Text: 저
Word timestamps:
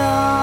저 0.00 0.39